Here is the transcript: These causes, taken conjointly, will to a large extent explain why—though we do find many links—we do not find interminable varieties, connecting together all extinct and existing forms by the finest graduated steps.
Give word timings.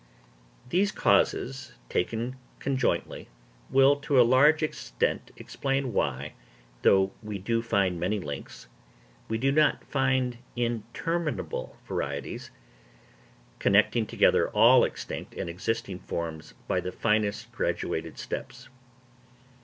These 0.67 0.91
causes, 0.91 1.73
taken 1.87 2.35
conjointly, 2.59 3.27
will 3.69 3.95
to 3.97 4.19
a 4.19 4.23
large 4.25 4.63
extent 4.63 5.29
explain 5.37 5.93
why—though 5.93 7.11
we 7.21 7.37
do 7.37 7.61
find 7.61 7.99
many 7.99 8.19
links—we 8.19 9.37
do 9.37 9.51
not 9.51 9.83
find 9.83 10.39
interminable 10.55 11.77
varieties, 11.87 12.49
connecting 13.59 14.07
together 14.07 14.49
all 14.49 14.83
extinct 14.83 15.35
and 15.35 15.47
existing 15.47 15.99
forms 15.99 16.55
by 16.67 16.79
the 16.79 16.91
finest 16.91 17.51
graduated 17.51 18.17
steps. 18.17 18.69